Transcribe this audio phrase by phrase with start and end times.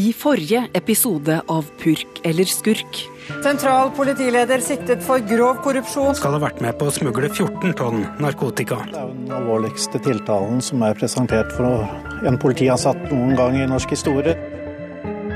[0.00, 3.00] I forrige episode av Purk eller skurk.
[3.44, 6.14] Sentral politileder siktet for grov korrupsjon.
[6.16, 8.78] Skal ha vært med på å smugle 14 tonn narkotika.
[8.88, 11.84] Det er den alvorligste tiltalen som er presentert for
[12.30, 14.32] en politiansatt noen gang i norsk historie.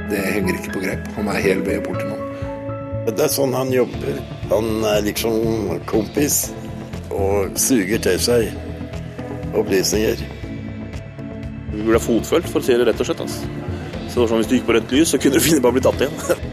[0.09, 1.11] Det henger ikke på grep.
[1.19, 2.17] Han er hel ved borti nå.
[3.11, 4.23] Det er sånn han jobber.
[4.55, 6.39] Han er liksom kompis
[7.11, 10.25] og suger til seg opplysninger.
[11.75, 13.23] Vi ble fotfølt for å si det rett og slett.
[13.27, 13.64] Altså.
[14.15, 15.71] Så det var sånn, Hvis du gikk på rødt lys, så kunne du finne på
[15.73, 16.53] å bli tatt igjen.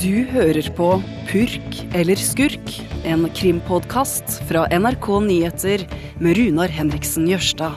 [0.00, 0.86] Du hører på
[1.28, 2.70] Purk eller skurk,
[3.04, 5.84] en krimpodkast fra NRK Nyheter
[6.24, 7.76] med Runar Henriksen Jørstad.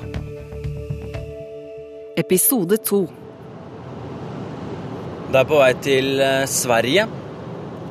[2.15, 3.01] Episode to.
[5.35, 7.09] Det er på vei til eh, Sverige.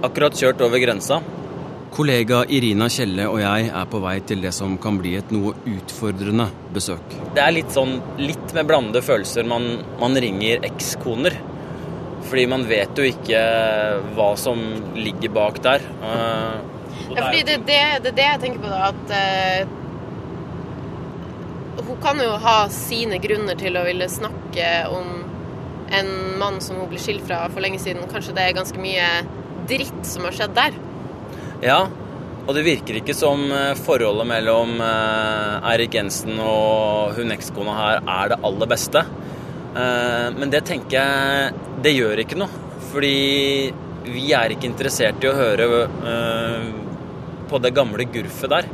[0.08, 1.20] Akkurat kjørt over grensa.
[1.94, 5.52] Kollega Irina Kjelle og jeg er på vei til det som kan bli et noe
[5.70, 7.04] utfordrende besøk.
[7.36, 9.68] Det er litt sånn litt med blandede følelser man,
[10.00, 11.36] man ringer ekskoner.
[12.24, 13.40] Fordi man vet jo ikke
[14.16, 14.58] hva som
[14.96, 15.80] ligger bak der.
[16.00, 16.56] Uh,
[17.12, 18.78] ja, fordi det er det, det, det, jeg tenker på, da.
[18.90, 19.84] At uh,
[21.84, 25.06] hun kan jo ha sine grunner til å ville snakke om
[25.94, 28.08] en mann som hun ble skilt fra for lenge siden.
[28.10, 29.08] Kanskje det er ganske mye
[29.68, 30.72] dritt som har skjedd der.
[31.64, 31.86] Ja,
[32.44, 38.34] og det virker ikke som eh, forholdet mellom Eirik Jensen og hun ekskona her er
[38.34, 39.04] det aller beste.
[39.74, 42.60] Men det tenker jeg det gjør ikke noe.
[42.92, 43.16] Fordi
[44.04, 45.66] vi er ikke interessert i å høre
[47.50, 48.68] på det gamle gurfet der.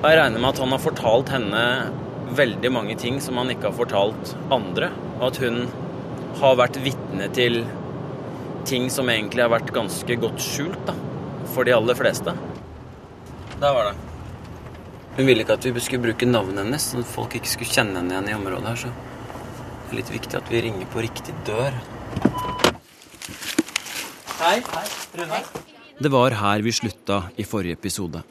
[0.00, 1.62] Og jeg regner med at han har fortalt henne
[2.34, 4.90] veldig mange ting som han ikke har fortalt andre.
[5.20, 5.62] Og at hun
[6.40, 7.62] har vært vitne til
[8.68, 10.94] ting som egentlig har vært ganske godt skjult da,
[11.54, 12.34] for de aller fleste.
[13.60, 13.94] Der var det.
[15.16, 18.00] Hun ville ikke at vi skulle bruke navnet hennes, sånn at folk ikke skulle kjenne
[18.00, 18.80] henne igjen i området her.
[18.82, 21.76] Så det er litt viktig at vi ringer på riktig dør.
[24.40, 24.56] Hei.
[24.58, 24.86] Hei.
[25.20, 25.42] Rune.
[26.02, 28.24] Det var her vi slutta i forrige episode.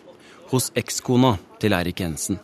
[0.51, 2.41] Hos ekskona til Eirik Jensen.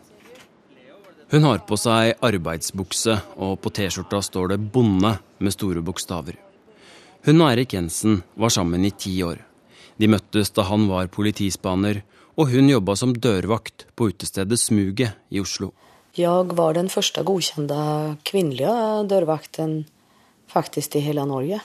[1.30, 6.40] Hun har på seg arbeidsbukse, og på T-skjorta står det 'bonde' med store bokstaver.
[7.28, 9.49] Hun og Eirik Jensen var sammen i ti år.
[10.00, 12.02] De møttes da han var politispaner,
[12.40, 15.74] og hun jobba som dørvakt på utestedet Smuget i Oslo.
[16.16, 17.76] Jeg var den første godkjente
[18.26, 18.72] kvinnelige
[19.12, 19.84] dørvakten
[20.50, 21.60] faktisk i hele Norge.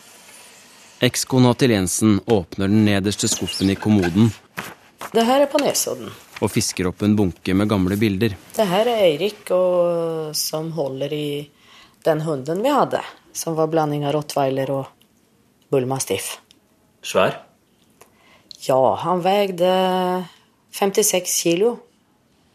[1.05, 4.33] Ekskona til Jensen åpner den nederste skuffen i kommoden.
[5.15, 6.11] Det her er på Nesodden.
[6.43, 8.35] Og fisker opp en bunke med gamle bilder.
[8.57, 11.27] Det her er Eirik og, som holder i
[12.05, 13.03] den hunden vi hadde.
[13.35, 14.91] Som var blanding av rottweiler og
[15.71, 16.37] bullmastiff.
[17.05, 17.39] Svær?
[18.65, 20.25] Ja, han veide
[20.73, 21.77] 56 kilo.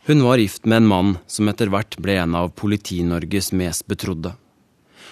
[0.07, 4.31] Hun var gift med en mann som etter hvert ble en av Politi-Norges mest betrodde.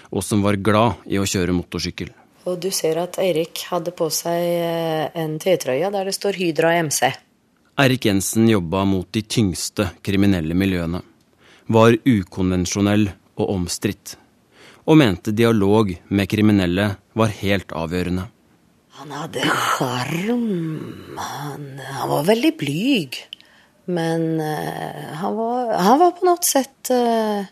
[0.09, 2.09] Og som var glad i å kjøre motorsykkel.
[2.50, 7.12] Og du ser at Eirik hadde på seg en T-trøye der det står Hydra MC.
[7.78, 11.03] Eirik Jensen jobba mot de tyngste kriminelle miljøene.
[11.68, 14.16] Var ukonvensjonell og omstridt.
[14.88, 18.25] Og mente dialog med kriminelle var helt avgjørende.
[19.07, 21.16] Han hadde sjarm.
[21.16, 23.16] Han, han, var veldig blyg.
[23.88, 27.47] Men uh, han, var, han, var, på noe sett uh,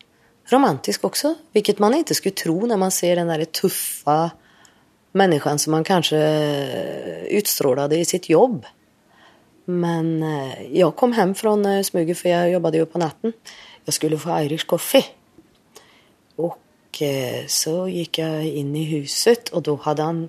[0.51, 1.31] romantisk også.
[1.55, 4.17] Hvilket man ikke skulle tro når man ser den der tøffe
[5.15, 6.19] mennesken som han kanskje
[7.39, 8.67] utstrålte i sitt jobb.
[9.71, 11.55] Men uh, jeg kom hjem fra
[11.88, 13.38] smuget, for jeg jobbet jo på natten.
[13.88, 15.07] Jeg skulle få Irish coffee.
[16.35, 16.59] Og
[17.51, 20.21] så gikk jeg inn i huset, og da hadde han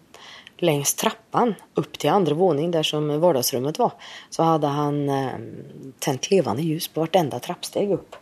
[0.59, 3.93] längs trappan upp till andra våning där som vardagsrummet var,
[4.31, 5.31] så hade han eh,
[5.99, 8.17] tänt levande ljus på vartenda trappsteg upp.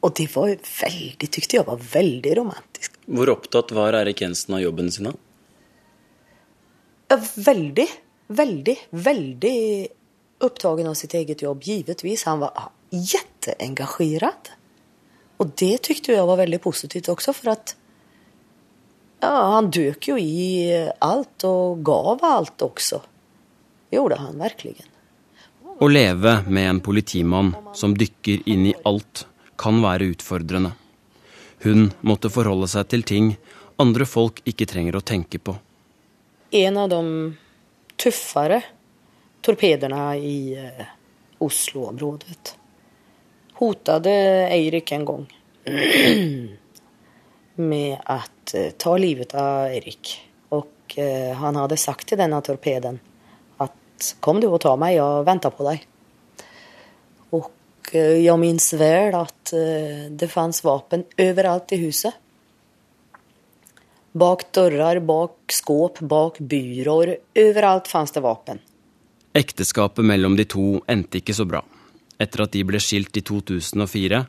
[0.00, 0.48] Og det var
[0.82, 2.98] veldig, tykte jeg var veldig romantisk.
[3.06, 5.08] Hvor opptatt var Erik Jensen av jobben sin?
[7.34, 7.88] Veldig,
[8.26, 9.56] veldig, veldig
[10.46, 12.24] opptagen av sitt eget jobb, givetvis.
[12.24, 14.52] Han var jätteengagerad.
[15.42, 17.74] Og det tykte jeg var veldig positivt også, for at
[19.26, 20.70] ja, han dök jo i
[21.02, 23.00] alt og gav alt også.
[23.90, 24.86] Gjorde han virkelig.
[25.76, 29.26] Å leve med en politimann som dykker inn i alt,
[29.56, 30.72] kan være utfordrende.
[31.64, 33.30] Hun måtte forholde seg til ting
[33.80, 35.56] andre folk ikke trenger å tenke på.
[36.56, 37.00] En av de
[38.00, 38.60] tøffere
[39.44, 40.38] torpedene i
[41.42, 42.54] Oslo-området
[43.56, 45.26] hotet Eirik en gang
[47.56, 50.12] med at ta livet av Erik.
[50.54, 53.00] Og eh, han hadde sagt til denne torpeden
[53.62, 55.86] at kom du og ta meg, jeg venter på deg.
[57.36, 57.50] Og
[57.92, 62.22] eh, jeg minnes vel at eh, det fantes våpen overalt i huset.
[64.16, 67.16] Bak dører, bak skåp, bak byråer.
[67.36, 68.62] Overalt fantes det våpen.
[69.36, 71.60] Ekteskapet mellom de to endte ikke så bra.
[72.16, 74.22] Etter at de ble skilt i 2004,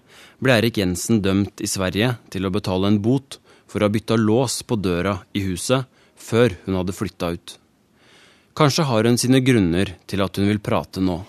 [0.44, 4.18] ble Erik Jensen dømt i Sverige til å betale en bot for å ha bytta
[4.20, 5.88] lås på døra i huset
[6.20, 7.56] før hun hadde flytta ut.
[8.58, 11.22] Kanskje har hun sine grunner til at hun vil prate nå.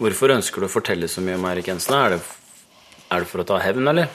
[0.00, 1.94] Hvorfor ønsker du å fortelle så mye om Erik Jensen?
[1.94, 2.20] Er det,
[3.12, 4.10] er det for å ta hevn, eller?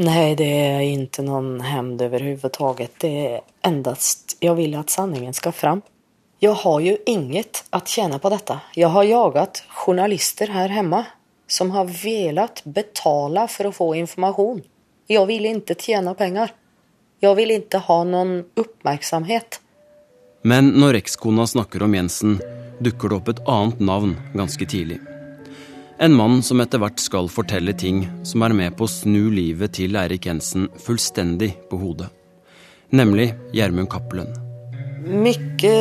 [0.00, 2.90] Nei, det er ikke noen hevn overhodet.
[3.00, 5.84] Det er endast Jeg vil at sanningen skal fram.
[6.40, 8.56] Jeg har jo inget å tjene på dette.
[8.72, 11.02] Jeg har jaget journalister her hjemme
[11.50, 14.62] som har velat betale for å få informasjon.
[15.10, 16.52] Jeg vil ikke tjene penger.
[17.20, 19.58] Jeg vil ikke ha noen oppmerksomhet.
[20.46, 22.38] Men når ekskona snakker om Jensen,
[22.80, 25.00] dukker det opp et annet navn ganske tidlig.
[26.00, 29.74] En mann som etter hvert skal fortelle ting som er med på å snu livet
[29.76, 32.08] til Eirik Jensen fullstendig på hodet.
[32.96, 34.49] Nemlig Gjermund Cappelen.
[35.00, 35.72] Mye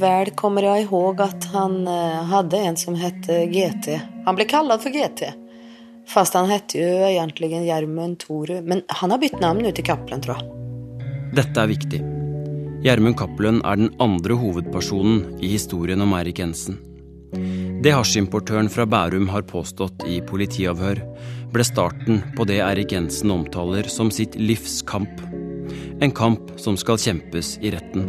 [0.00, 3.94] vel kommer jeg ihåg at han eh, hadde en som het GT.
[4.26, 5.28] Han ble kalt for GT.
[6.10, 8.60] Fast han het jo egentlig Gjermund Toru.
[8.62, 10.50] Men han har bytt navn ut til Cappelen, tror jeg.
[11.38, 12.02] Dette er viktig.
[12.84, 16.76] Gjermund Cappelen er den andre hovedpersonen i historien om Eirik Jensen.
[17.84, 21.00] Det hasjimportøren fra Bærum har påstått i politiavhør,
[21.52, 25.24] ble starten på det Eirik Jensen omtaler som sitt livs kamp
[26.00, 28.08] en kamp som skal kjempes i retten.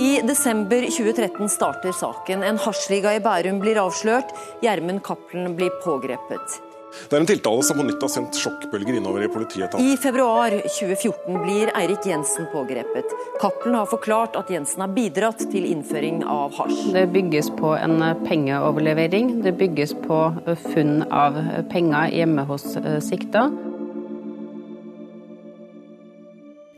[0.00, 2.42] I desember 2013 starter saken.
[2.42, 4.32] En hasjliga i Bærum blir avslørt.
[4.64, 6.60] Gjermund Cappelen blir pågrepet.
[7.08, 9.84] Det er en tiltale som på nytt har sendt sjokkbølger innover i politietaten.
[9.84, 13.14] I februar 2014 blir Eirik Jensen pågrepet.
[13.40, 16.92] Cappelen har forklart at Jensen har bidratt til innføring av hasj.
[16.96, 17.96] Det bygges på en
[18.26, 19.38] pengeoverlevering.
[19.44, 20.22] Det bygges på
[20.68, 21.38] funn av
[21.72, 23.48] penger hjemme hos eh, sikta.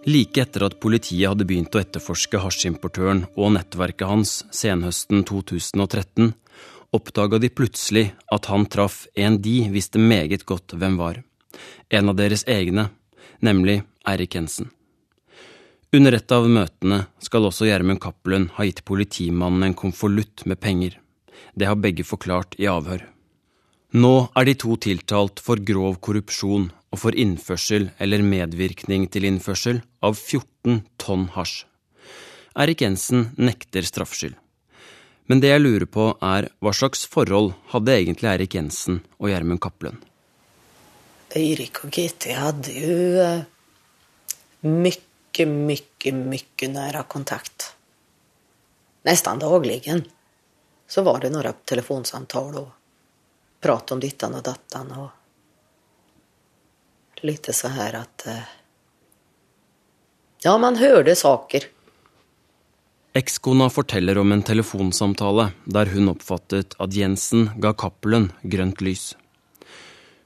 [0.04, 6.34] Like etter at politiet hadde begynt å etterforske hasjimportøren og nettverket hans senhøsten 2013,
[6.94, 11.22] oppdaga de plutselig at han traff en de visste meget godt hvem var.
[11.88, 12.90] En av deres egne,
[13.40, 14.68] nemlig Eirik Hensen.
[15.94, 20.98] Under et av møtene skal også Gjermund Cappelen ha gitt politimannen en konvolutt med penger.
[21.54, 23.06] Det har begge forklart i avhør.
[23.94, 29.80] Nå er de to tiltalt for grov korrupsjon og for innførsel eller medvirkning til innførsel
[30.06, 31.64] av 14 tonn hasj.
[32.54, 34.36] Erik Jensen nekter straffskyld.
[35.26, 39.62] Men det jeg lurer på, er hva slags forhold hadde egentlig Erik Jensen og Gjermund
[39.64, 39.98] Cappelen?
[41.34, 42.94] Eirik og GT hadde jo
[44.68, 47.72] mye, mye, mye nære kontakt.
[49.08, 49.80] Nesten daglig.
[50.86, 52.70] Så var det noen telefonsamtaler og
[53.64, 54.92] prat om dittan og datten.
[54.92, 55.23] og
[57.24, 58.26] lite så här att...
[58.26, 58.38] Eh,
[60.42, 61.64] ja, man hørte saker.
[63.12, 69.16] Ekskona forteller om en telefonsamtale der hun oppfattet at Jensen ga Cappelen grønt lys.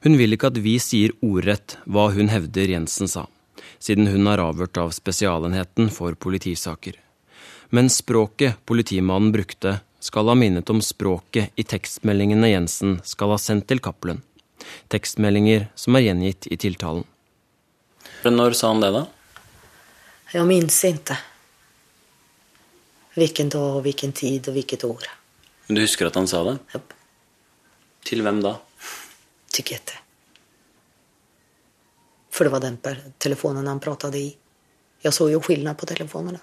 [0.03, 3.27] Hun vil ikke at vi sier ordrett hva hun hevder Jensen sa,
[3.79, 6.97] siden hun er avhørt av Spesialenheten for politisaker.
[7.71, 13.69] Men språket politimannen brukte, skal ha minnet om språket i tekstmeldingene Jensen skal ha sendt
[13.69, 14.25] til Cappelen
[14.93, 17.07] tekstmeldinger som er gjengitt i tiltalen.
[18.25, 19.05] Når sa han det, da?
[20.35, 21.17] Jeg minnes ikke.
[23.19, 25.07] Hvilken dag, hvilken tid og hvilket år.
[25.69, 26.59] Men du husker at han sa det?
[26.75, 26.93] Yep.
[28.09, 28.57] Til hvem da?
[29.53, 29.95] Til GT.
[32.33, 32.79] For det var den
[33.19, 34.29] telefonen han pratet i.
[35.03, 36.41] Jeg så jo forskjell på telefonene.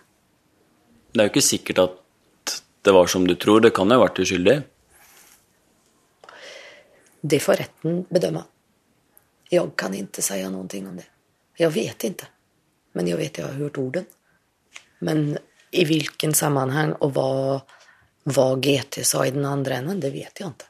[1.11, 2.55] Det er jo ikke sikkert at
[2.85, 3.61] det var som du tror.
[3.63, 4.57] Det kan jo ha vært uskyldig.
[7.25, 8.43] Det får retten bedømme.
[9.49, 11.07] Jeg kan ikke si noe om det.
[11.57, 12.27] Jeg vet ikke.
[12.93, 14.05] Men jeg vet jeg har hørt orden.
[15.05, 15.37] Men
[15.75, 17.29] i hvilken sammenheng og hva,
[18.29, 20.69] hva GT sa i den andre enden, det vet jeg ikke.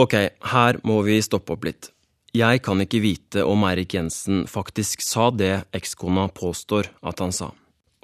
[0.00, 0.14] Ok,
[0.52, 1.90] her må vi stoppe opp litt.
[2.32, 7.50] Jeg kan ikke vite om Eirik Jensen faktisk sa det ekskona påstår at han sa.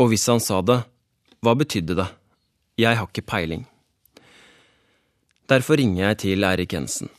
[0.02, 0.81] Og hvis han sa det,
[1.40, 2.09] hva betydde det?
[2.76, 3.64] Jeg har ikke peiling.
[5.46, 7.10] Derfor ringer jeg til Eirik Jensen.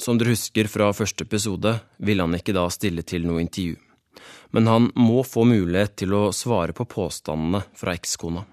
[0.00, 3.76] Som dere husker fra første episode, ville han ikke da stille til noe intervju.
[4.56, 8.46] Men han må få mulighet til å svare på påstandene fra ekskona.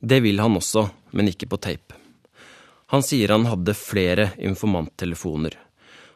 [0.00, 0.86] Det vil han også,
[1.18, 1.98] men ikke på tape.
[2.94, 5.58] Han sier han hadde flere informanttelefoner,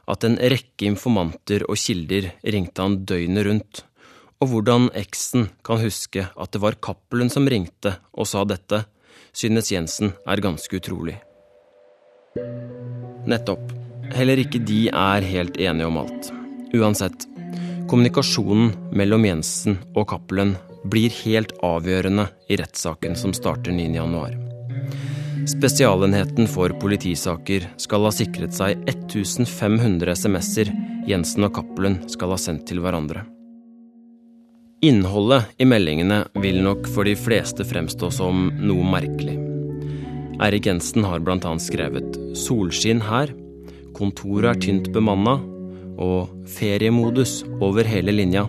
[0.07, 3.85] at en rekke informanter og kilder ringte han døgnet rundt,
[4.39, 8.85] og hvordan eksen kan huske at det var Cappelen som ringte og sa dette,
[9.35, 11.19] synes Jensen er ganske utrolig.
[13.27, 13.73] Nettopp.
[14.15, 16.31] Heller ikke de er helt enige om alt.
[16.75, 17.27] Uansett.
[17.89, 20.55] Kommunikasjonen mellom Jensen og Cappelen
[20.91, 24.41] blir helt avgjørende i rettssaken som starter 9.1.
[25.49, 30.73] Spesialenheten for politisaker skal ha sikret seg 1500 SMS-er
[31.09, 33.27] Jensen og Cappelen skal ha sendt til hverandre.
[34.85, 39.44] Innholdet i meldingene vil nok for de fleste fremstå som noe merkelig.
[40.45, 41.59] Eirik Jensen har bl.a.
[41.59, 43.33] skrevet 'Solskinn her',
[43.97, 45.41] 'Kontoret er tynt bemanna'
[45.97, 48.45] og 'Feriemodus over hele linja'.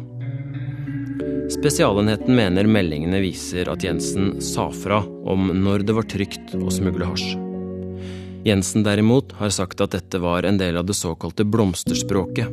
[1.56, 7.08] Spesialenheten mener meldingene viser at Jensen sa fra om når det var trygt å smugle
[7.08, 7.38] hasj.
[8.44, 12.52] Jensen derimot har sagt at dette var en del av det såkalte blomsterspråket.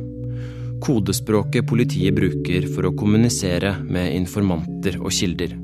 [0.83, 5.57] Kodespråket politiet bruker for å kommunisere med informanter og kilder,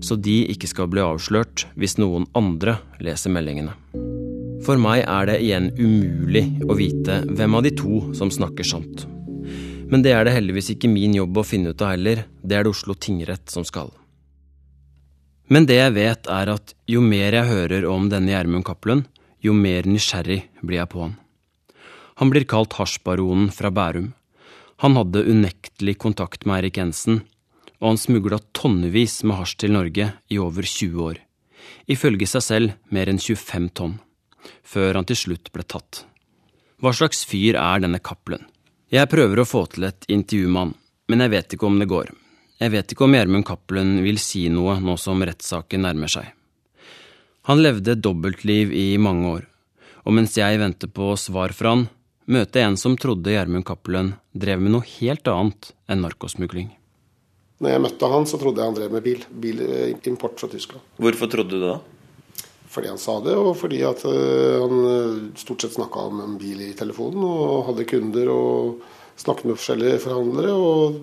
[0.00, 3.74] så de ikke skal bli avslørt hvis noen andre leser meldingene.
[4.66, 9.04] For meg er det igjen umulig å vite hvem av de to som snakker sant.
[9.86, 12.66] Men det er det heldigvis ikke min jobb å finne ut av heller, det er
[12.66, 13.92] det Oslo tingrett som skal.
[15.46, 19.04] Men det jeg vet er at jo mer jeg hører om denne Gjermund Cappelen,
[19.38, 21.14] jo mer nysgjerrig blir jeg på han.
[22.18, 24.10] Han blir kalt hasjbaronen fra Bærum.
[24.82, 27.20] Han hadde unektelig kontakt med Eirik Jensen,
[27.80, 31.22] og han smugla tonnevis med hasj til Norge i over 20 år.
[31.90, 33.96] Ifølge seg selv mer enn 25 tonn.
[34.62, 36.04] Før han til slutt ble tatt.
[36.82, 38.44] Hva slags fyr er denne Cappelen?
[38.92, 40.72] Jeg prøver å få til et intervju med han,
[41.10, 42.12] men jeg vet ikke om det går.
[42.62, 46.30] Jeg vet ikke om Gjermund Cappelen vil si noe nå som rettssaken nærmer seg.
[47.50, 49.44] Han levde et dobbeltliv i mange år,
[50.06, 51.84] og mens jeg venter på svar fra han,
[52.26, 56.72] møter jeg en som trodde Gjermund Cappelen drev med noe helt annet enn narkosmugling.
[57.62, 59.22] Når jeg møtte han, så trodde jeg han drev med bil.
[59.32, 60.84] Bilimport fra Tyskland.
[61.00, 61.78] Hvorfor trodde du det da?
[62.76, 66.34] Fordi han sa det, og fordi at uh, han eh, stort sett snakka om en
[66.36, 68.82] bil i telefonen og hadde kunder og
[69.16, 70.52] snakket med forskjellige forhandlere.
[70.52, 70.98] Og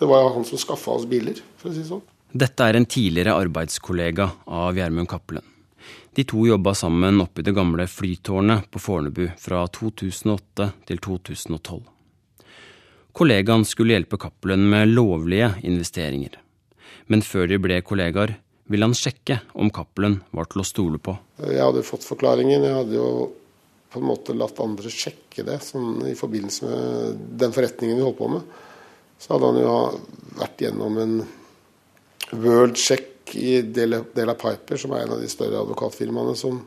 [0.00, 2.02] det var han som skaffa oss biler, for å si det sånn.
[2.36, 5.46] Dette er en tidligere arbeidskollega av Gjermund Cappelen.
[6.16, 11.84] De to jobba sammen oppe i det gamle flytårnet på Fornebu fra 2008 til 2012.
[13.16, 16.34] Kollegaen skulle hjelpe Cappelen med lovlige investeringer.
[17.08, 18.34] Men før de ble kollegaer,
[18.68, 21.14] ville han sjekke om Cappelen var til å stole på.
[21.40, 22.66] Jeg hadde fått forklaringen.
[22.66, 23.08] Jeg hadde jo
[23.88, 28.20] på en måte latt andre sjekke det sånn, i forbindelse med den forretningen vi holdt
[28.20, 28.52] på med.
[29.16, 29.74] Så hadde han jo
[30.42, 31.16] vært gjennom en
[32.36, 36.60] world check i Dela Piper, som er en av de større advokatfirmaene som,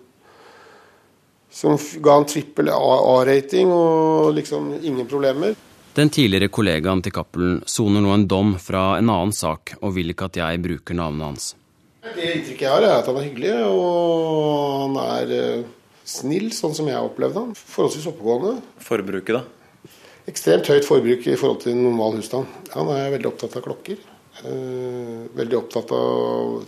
[1.54, 5.54] som ga en trippel A-rating og liksom ingen problemer.
[5.98, 10.14] Den tidligere kollegaen til Cappelen soner nå en dom fra en annen sak og vil
[10.14, 11.48] ikke at jeg bruker navnet hans.
[12.06, 15.66] Det inntrykket jeg har, er at han er hyggelig, og han er uh,
[16.08, 17.56] snill, sånn som jeg har opplevd han.
[17.58, 18.54] Forholdsvis oppegående.
[18.86, 19.90] Forbruket, da?
[20.30, 22.48] Ekstremt høyt forbruk i forhold til normal husstand.
[22.76, 24.00] Han er veldig opptatt av klokker.
[24.46, 26.62] Uh, veldig opptatt av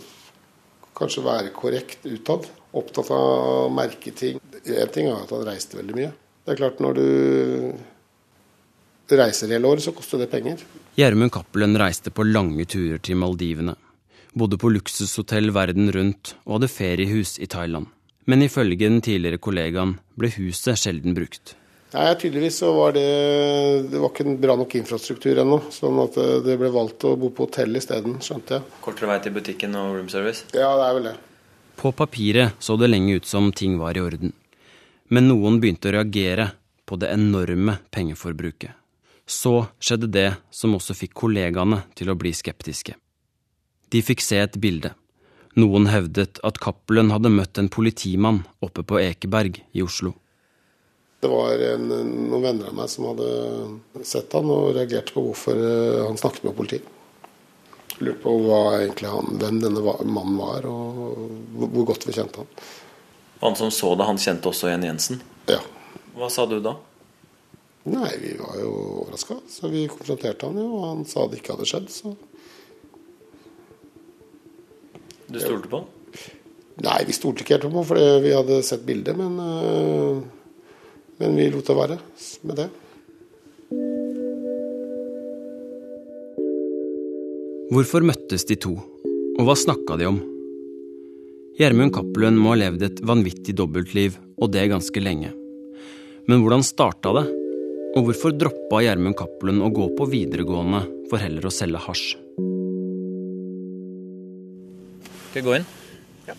[0.98, 2.50] kanskje være korrekt utad.
[2.76, 4.42] Opptatt av å merke ting.
[4.62, 6.12] Én ting er at han reiste veldig mye.
[6.42, 7.06] Det er klart, når du
[9.20, 10.62] reiser hele året, så koster det penger.
[10.98, 13.76] Gjermund Cappelen reiste på lange turer til Maldivene
[14.32, 17.88] bodde på luksushotell verden rundt og hadde feriehus i Thailand.
[18.24, 21.56] Men ifølge den tidligere kollegaen ble huset sjelden brukt.
[21.92, 23.04] Nei, Tydeligvis så var det,
[23.92, 25.58] det var ikke en bra nok infrastruktur ennå.
[25.74, 26.16] Sånn at
[26.46, 28.78] det ble valgt å bo på hotell isteden, skjønte jeg.
[28.84, 30.46] Kortere vei til butikken og roomservice?
[30.56, 31.16] Ja, det er vel det.
[31.82, 34.32] På papiret så det lenge ut som ting var i orden.
[35.12, 36.52] Men noen begynte å reagere
[36.88, 38.81] på det enorme pengeforbruket.
[39.26, 42.96] Så skjedde det som også fikk kollegaene til å bli skeptiske.
[43.92, 44.94] De fikk se et bilde.
[45.60, 50.14] Noen hevdet at Cappelen hadde møtt en politimann oppe på Ekeberg i Oslo.
[51.22, 55.54] Det var en, noen venner av meg som hadde sett han og reagerte på hvorfor
[55.54, 56.88] eh, han snakket med politiet.
[58.00, 62.64] Lurte på hva han, hvem denne mannen var, og hvor godt vi kjente han.
[63.44, 65.20] Han som så det, han kjente også igjen Jensen?
[65.50, 65.60] Ja.
[66.16, 66.74] Hva sa du da?
[67.90, 68.70] Nei, vi var jo
[69.02, 69.40] overraska.
[69.48, 71.90] Så vi konfronterte han jo, og han sa det ikke hadde skjedd.
[71.90, 72.14] så...
[75.32, 75.90] Du stolte på han?
[76.82, 79.18] Nei, vi stolte ikke helt på han, for vi hadde sett bildet.
[79.18, 80.22] Men, uh,
[81.18, 81.98] men vi lot det være
[82.46, 82.68] med det.
[87.72, 90.18] Hvorfor møttes de to, og hva snakka de om?
[91.56, 95.32] Gjermund Cappelen må ha levd et vanvittig dobbeltliv, og det ganske lenge.
[96.28, 97.24] Men hvordan starta det?
[97.92, 100.80] Og hvorfor droppa Gjermund Cappelen å gå på videregående
[101.10, 102.14] for heller å selge hasj?
[105.28, 105.66] Skal vi gå inn?
[106.24, 106.36] Ja.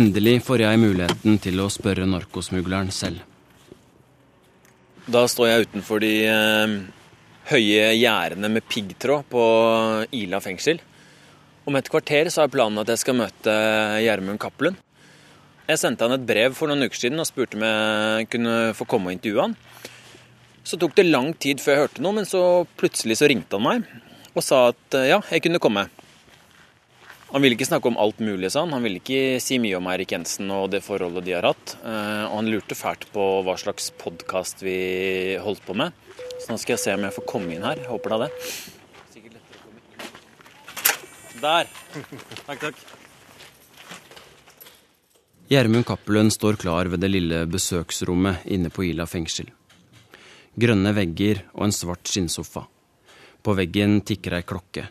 [0.00, 3.20] Endelig får jeg muligheten til å spørre narkosmugleren selv.
[5.10, 6.76] Da står jeg utenfor de eh,
[7.52, 9.44] høye gjerdene med piggtråd på
[10.22, 10.80] Ila fengsel.
[11.68, 13.52] Om et kvarter så er planen at jeg skal møte
[14.00, 14.80] Gjermund Cappelen.
[15.70, 18.86] Jeg sendte han et brev for noen uker siden og spurte om jeg kunne få
[18.90, 19.54] komme og intervjue han.
[20.66, 22.42] Så tok det lang tid før jeg hørte noe, men så
[22.80, 23.86] plutselig så ringte han meg
[24.30, 25.86] og sa at eh, ja, jeg kunne komme.
[27.30, 28.74] Han ville ikke snakke om alt mulig, sa han.
[28.74, 31.76] Han ville ikke si mye om Eirik Jensen og det forholdet de har hatt.
[31.82, 34.76] Eh, og han lurte fælt på hva slags podkast vi
[35.42, 35.94] holdt på med.
[36.42, 37.82] Så nå skal jeg se om jeg får komme inn her.
[37.82, 38.32] Jeg håper da det.
[41.40, 41.70] Der.
[42.46, 42.99] Takk, takk.
[45.50, 49.48] Gjermund Cappelen står klar ved det lille besøksrommet inne på Ila fengsel.
[50.54, 52.62] Grønne vegger og en svart skinnsofa.
[53.42, 54.84] På veggen tikker ei klokke.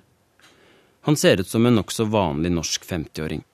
[1.07, 3.45] Han ser ut som en nokså vanlig norsk 50-åring.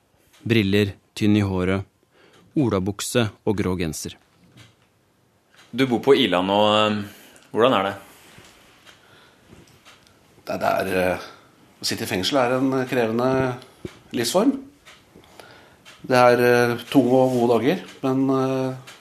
[0.42, 1.86] Briller, tynn i håret,
[2.58, 4.18] olabukse og grå genser.
[5.70, 6.60] Du bor på Ila nå.
[7.54, 7.96] Hvordan er det?
[10.50, 11.34] Det er, eh,
[11.78, 13.30] å sitte i fengsel er en krevende
[14.10, 14.65] livsform.
[16.06, 18.94] Det er eh, tunge og gode dager, men eh,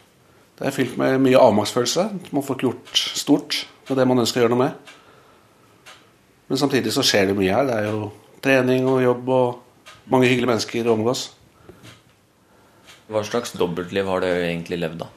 [0.58, 2.06] det er fylt med mye avmaktsfølelse.
[2.34, 4.94] Man får ikke gjort stort med det man ønsker å gjøre noe med.
[6.50, 7.68] Men samtidig så skjer det mye her.
[7.68, 8.08] Det er jo
[8.46, 11.28] trening og jobb og mange hyggelige mennesker å omgås.
[13.10, 15.10] Hva slags dobbeltliv har du egentlig levd, da?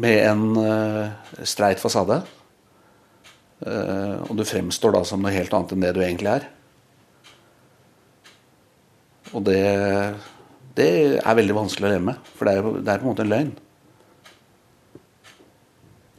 [0.00, 2.18] Med en uh, streit fasade.
[3.60, 6.46] Og du fremstår da som noe helt annet enn det du egentlig er.
[9.36, 9.60] Og det,
[10.80, 13.26] det er veldig vanskelig å leve med, for det er, det er på en måte
[13.26, 13.52] en løgn.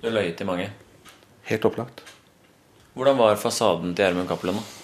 [0.01, 0.70] Du løyet til mange?
[1.50, 2.06] Helt opplagt.
[2.98, 4.77] Hvordan var fasaden til Gjermund Cappelen, da?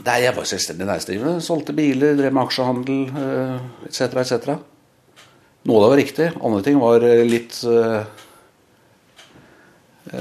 [0.00, 1.40] Nei, jeg var selvstendig næringsdrivende.
[1.44, 3.02] Solgte biler, drev med aksjehandel
[3.88, 4.14] etc.
[4.22, 4.54] etc.
[5.68, 8.02] Noe av det var riktig, andre ting var eh, litt uh,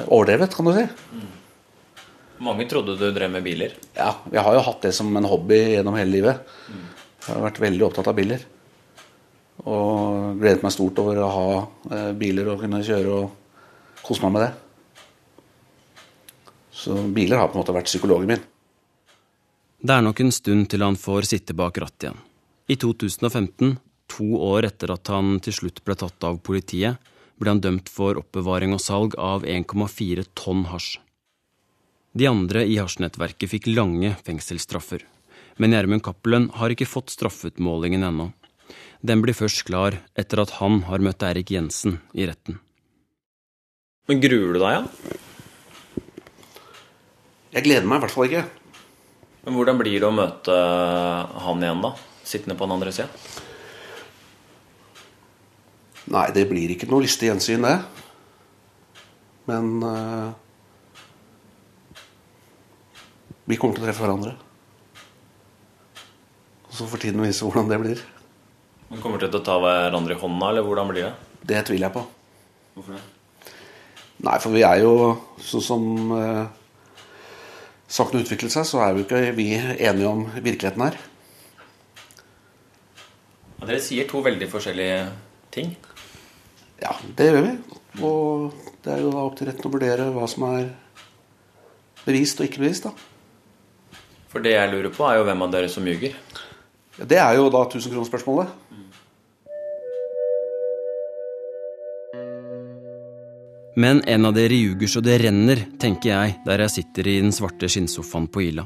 [0.06, 0.84] overdrevet, kan du si.
[1.16, 1.30] Mm.
[2.46, 3.74] Mange trodde du drev med biler?
[3.96, 6.54] Ja, jeg har jo hatt det som en hobby gjennom hele livet.
[6.70, 6.86] Mm.
[7.22, 8.44] Jeg har vært veldig opptatt av biler.
[9.62, 14.34] Og gledet meg stort over å ha uh, biler og kunne kjøre og kose meg
[14.36, 14.52] med det.
[16.82, 18.42] Så biler har på en måte vært psykologen min.
[19.82, 22.20] Det er nok en stund til han får sitte bak rattet igjen.
[22.72, 23.78] I 2015,
[24.10, 26.98] to år etter at han til slutt ble tatt av politiet,
[27.42, 31.00] ble han dømt for oppbevaring og salg av 1,4 tonn hasj.
[32.14, 35.06] De andre i hasjnettverket fikk lange fengselsstraffer.
[35.58, 38.32] Men Gjermund Cappelen har ikke fått straffeutmålingen ennå.
[39.02, 42.60] Den blir først klar etter at han har møtt Erik Jensen i retten.
[44.10, 44.84] Men gruer du deg, ja?
[47.52, 48.44] Jeg gleder meg i hvert fall ikke.
[49.42, 50.58] Men hvordan blir det å møte
[51.46, 51.96] han igjen, da?
[52.22, 53.10] Sittende på den andre sida?
[56.12, 57.78] Nei, det blir ikke noe lystig gjensyn, det.
[59.50, 60.32] Men uh,
[63.50, 64.36] vi kommer til å treffe hverandre.
[66.72, 68.02] Og så får tiden vise hvordan det blir.
[68.88, 71.14] Men kommer til å ta hverandre i hånda, eller hvordan blir det?
[71.52, 72.06] Det tviler jeg på.
[72.76, 73.04] Hvorfor det?
[74.22, 74.96] Nei, for vi er jo
[75.42, 75.86] sånn som
[77.92, 80.96] Saken sakene utviklet seg, så er jo ikke vi enige om virkeligheten her.
[83.58, 85.02] Ja, dere sier to veldig forskjellige
[85.52, 85.74] ting.
[86.80, 87.52] Ja, det gjør vi.
[88.08, 88.56] Og
[88.86, 90.70] det er jo da opp til retten å vurdere hva som er
[92.06, 92.88] bevist og ikke bevist.
[92.88, 92.96] da.
[94.32, 96.16] For det jeg lurer på, er jo hvem av dere som ljuger.
[96.98, 98.48] Det er jo da 1000 kroner-spørsmålet.
[103.76, 107.32] Men en av dere ljuger så det renner, tenker jeg der jeg sitter i den
[107.32, 108.66] svarte skinnsofaen på Ila.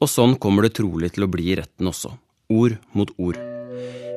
[0.00, 2.14] Og sånn kommer det trolig til å bli i retten også.
[2.52, 3.36] Ord mot ord.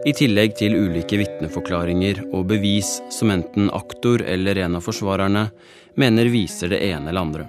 [0.08, 5.50] I tillegg til ulike vitneforklaringer og bevis som enten aktor eller en av forsvarerne
[6.00, 7.48] mener viser det ene eller andre.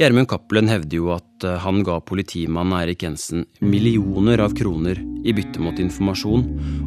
[0.00, 4.96] Gjermund Cappelen hevder jo at eh, han ga politimannen Eirik Jensen millioner av kroner
[5.28, 6.44] i bytte mot informasjon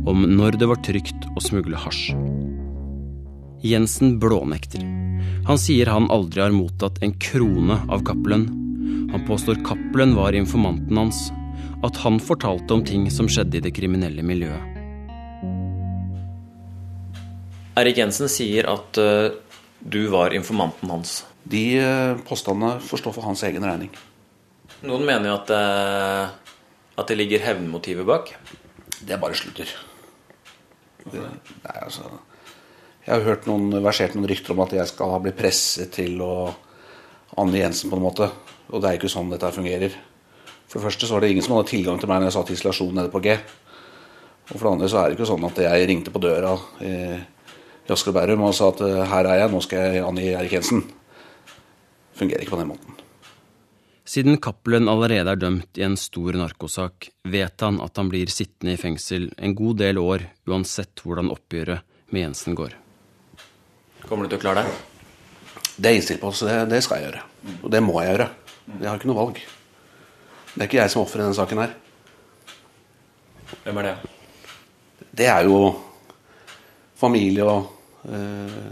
[0.09, 2.15] om når det var trygt å smugle hasj.
[3.61, 4.81] Jensen blånekter.
[5.45, 8.47] Han sier han aldri har mottatt en krone av Cappelen.
[9.11, 11.27] Han påstår Cappelen var informanten hans,
[11.85, 14.71] at han fortalte om ting som skjedde i det kriminelle miljøet.
[17.77, 19.29] Erik Jensen sier at uh,
[19.85, 21.13] du var informanten hans.
[21.43, 23.91] De uh, påstandene får stå for hans egen regning.
[24.83, 26.59] Noen mener jo at, uh,
[26.99, 28.35] at det ligger hevnmotivet bak.
[29.03, 29.71] Det bare slutter.
[31.03, 32.07] Det, nei, altså
[33.03, 36.21] jeg har hørt noen, versert noen rykter om at jeg skal ha blitt presset til
[36.23, 36.53] å
[37.41, 38.29] angi Jensen på en måte.
[38.71, 39.97] Og det er ikke sånn dette fungerer.
[40.71, 42.53] For det første så var det ingen som hadde tilgang til meg når jeg satt
[42.53, 43.35] i isolasjon nede på G.
[43.35, 46.53] Og for det andre så er det ikke sånn at jeg ringte på døra
[46.83, 47.19] eh,
[47.83, 50.29] i Asker og Bærum og sa at eh, her er jeg, nå skal jeg angi
[50.31, 50.85] Erik Jensen.
[52.17, 52.99] Fungerer ikke på den måten.
[54.05, 58.75] Siden Cappelen allerede er dømt i en stor narkosak, vet han at han blir sittende
[58.75, 62.75] i fengsel en god del år uansett hvordan oppgjøret med Jensen går.
[64.03, 64.81] Kommer du til å klare deg?
[65.77, 67.23] Det er innstilt på, så det, det, skal jeg gjøre.
[67.63, 68.27] Og det må jeg gjøre.
[68.75, 69.39] Jeg har ikke noe valg.
[70.53, 71.73] Det er ikke jeg som er offer i denne saken her.
[73.63, 73.95] Hvem er det?
[75.23, 75.57] Det er jo
[76.99, 78.71] familie og eh,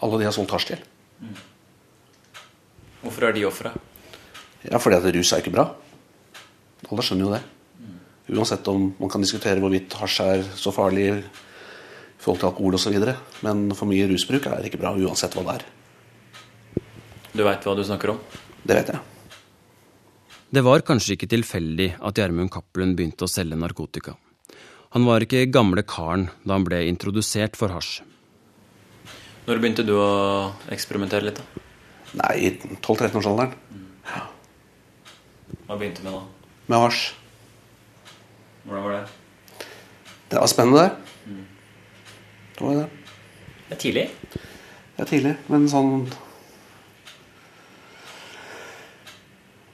[0.00, 0.84] alle de har solgt hasj til.
[3.00, 3.72] Hvorfor er de ofre?
[4.66, 5.66] Ja, fordi at rus er ikke bra.
[6.90, 7.42] Alle skjønner jo det.
[8.30, 11.14] Uansett om man kan diskutere hvorvidt hasj er så farlig i
[12.20, 12.98] forhold til alkohol osv.
[13.46, 15.64] Men for mye rusbruk er ikke bra, uansett hva det er.
[17.32, 18.20] Du veit hva du snakker om?
[18.62, 19.00] Det vet jeg.
[20.50, 24.16] Det var kanskje ikke tilfeldig at Gjermund Cappelen begynte å selge narkotika.
[24.90, 28.00] Han var ikke gamle karen da han ble introdusert for hasj.
[29.46, 31.38] Når begynte du å eksperimentere litt?
[31.38, 31.69] da?
[32.18, 32.50] Nei, i
[32.82, 33.52] 12-13-årsalderen.
[34.10, 34.24] Ja.
[35.68, 36.22] Hva begynte du med da?
[36.70, 37.02] Med hasj.
[38.64, 39.66] Hvordan var det?
[40.30, 40.88] Det var spennende.
[41.26, 41.44] Mm.
[42.56, 42.88] Det var det.
[43.68, 44.06] Det er tidlig?
[44.32, 45.94] Det er tidlig, men sånn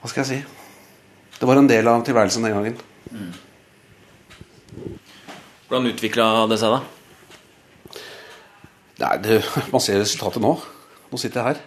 [0.00, 0.36] Hva skal jeg si?
[1.40, 2.76] Det var en del av tilværelsen den gangen.
[3.10, 3.32] Mm.
[5.66, 7.96] Hvordan utvikla det seg, da?
[9.02, 9.40] Nei, det,
[9.72, 10.52] Man ser resultatet nå.
[11.10, 11.64] Nå sitter jeg her.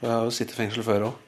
[0.00, 1.18] Jeg har jo sittet i fengsel før òg.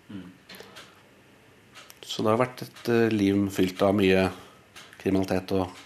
[2.12, 4.26] Så det har vært et uh, liv fylt av mye
[5.00, 5.80] kriminalitet og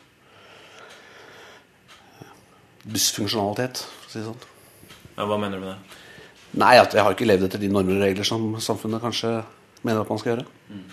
[2.87, 4.44] dysfunksjonalitet, for å si det sånn.
[5.16, 6.03] Ja, hva mener du med det?
[6.62, 9.33] Nei, at jeg har ikke levd etter de normer og regler som samfunnet kanskje
[9.83, 10.46] mener at man skal gjøre.
[10.70, 10.85] Mm.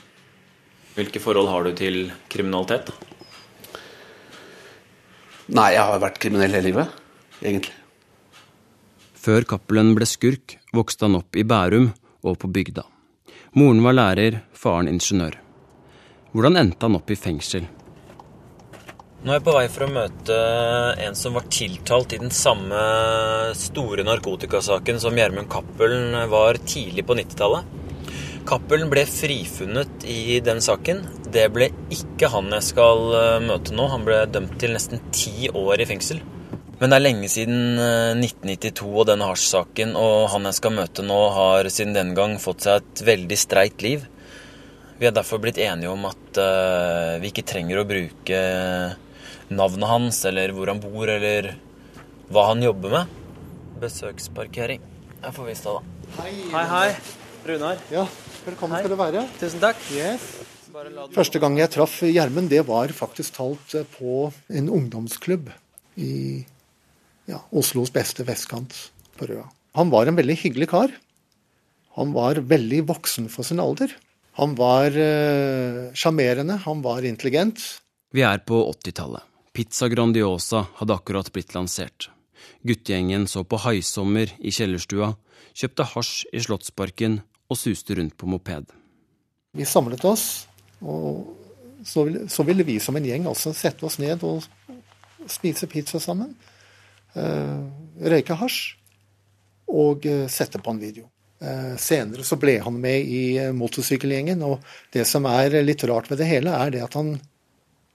[0.93, 1.99] Hvilke forhold har du til
[2.33, 2.91] kriminalitet?
[5.53, 6.99] Nei, jeg har vært kriminell hele livet,
[7.41, 7.82] egentlig.
[9.23, 11.85] Før Cappelen ble skurk, vokste han opp i Bærum
[12.27, 12.83] og på bygda.
[13.55, 15.37] Moren var lærer, faren ingeniør.
[16.33, 17.69] Hvordan endte han opp i fengsel?
[19.23, 20.39] Nå er jeg på vei for å møte
[21.05, 22.81] en som var tiltalt i den samme
[23.55, 27.79] store narkotikasaken som Gjermund Cappelen var tidlig på 90-tallet.
[28.49, 30.99] Cappelen ble frifunnet i den saken.
[31.31, 33.07] Det ble ikke han jeg skal
[33.47, 33.87] møte nå.
[33.87, 36.19] Han ble dømt til nesten ti år i fengsel.
[36.83, 37.77] Men det er lenge siden
[38.19, 42.33] 1992 eh, og denne hasjsaken, og han jeg skal møte nå, har siden den gang
[42.43, 44.03] fått seg et veldig streit liv.
[44.99, 48.41] Vi er derfor blitt enige om at uh, vi ikke trenger å bruke
[49.47, 51.53] navnet hans, eller hvor han bor, eller
[52.35, 53.17] hva han jobber med.
[53.79, 54.83] Besøksparkering.
[55.23, 56.19] Jeg får vise deg, da.
[56.19, 56.67] Hei, hei.
[56.75, 56.87] hei.
[57.47, 57.79] Runar.
[57.95, 58.07] Ja,
[58.43, 59.27] Velkommen skal du være.
[59.39, 59.79] Tusen takk.
[59.95, 60.33] Yes.
[61.15, 65.53] Første gang jeg traff Gjermund, det var faktisk talt på en ungdomsklubb
[65.95, 66.43] i
[67.29, 68.73] ja, Oslos beste vestkant,
[69.17, 69.45] på Røa.
[69.77, 70.93] Han var en veldig hyggelig kar.
[71.97, 73.91] Han var veldig voksen for sin alder.
[74.39, 77.61] Han var eh, sjarmerende, uh, han var intelligent.
[78.13, 79.25] Vi er på 80-tallet.
[79.53, 82.09] Pizza Grandiosa hadde akkurat blitt lansert.
[82.65, 85.11] Guttegjengen så på Haisommer i kjellerstua,
[85.53, 87.19] kjøpte hasj i Slottsparken
[87.51, 88.73] og suste rundt på moped.
[89.53, 90.47] Vi samlet oss,
[90.81, 91.37] og
[91.85, 94.47] så ville, så ville vi som en gjeng også sette oss ned og
[95.29, 96.33] spise pizza sammen.
[97.13, 97.69] Uh,
[98.01, 98.73] røyke hasj
[99.69, 101.07] og uh, sette på en video.
[101.43, 103.23] Uh, senere så ble han med i
[103.53, 104.63] motorsykkelgjengen, og
[104.95, 107.15] det som er litt rart ved det hele, er det at han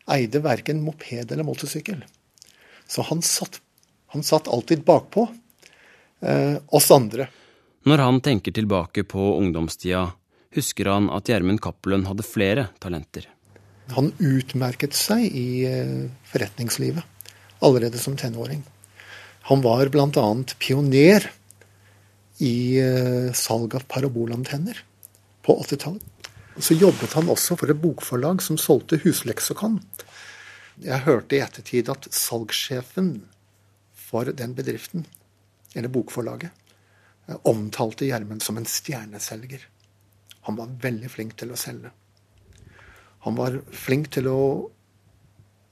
[0.09, 2.05] eide verken moped eller motorsykkel.
[2.89, 3.61] Så han satt,
[4.15, 5.27] han satt alltid bakpå
[6.75, 7.29] oss andre.
[7.87, 10.09] Når han tenker tilbake på ungdomstida,
[10.57, 13.29] husker han at Gjermund Cappelen hadde flere talenter.
[13.97, 17.05] Han utmerket seg i eh, forretningslivet
[17.65, 18.61] allerede som tenåring.
[19.49, 20.27] Han var bl.a.
[20.61, 21.31] pioner
[22.45, 24.83] i eh, salg av parabolantenner
[25.43, 26.05] på 80-tallet.
[26.59, 29.79] Så jobbet han også for et bokforlag som solgte husleksikon.
[30.83, 33.13] Jeg hørte i ettertid at salgssjefen
[34.09, 35.07] for den bedriften,
[35.75, 36.51] eller bokforlaget,
[37.47, 39.65] omtalte Gjermund som en stjerneselger.
[40.49, 41.91] Han var veldig flink til å selge.
[43.27, 44.41] Han var flink til å